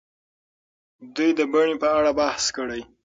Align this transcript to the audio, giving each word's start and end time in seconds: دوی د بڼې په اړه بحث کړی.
دوی 1.15 1.29
د 1.39 1.41
بڼې 1.51 1.75
په 1.81 1.87
اړه 1.97 2.11
بحث 2.19 2.43
کړی. 2.57 2.81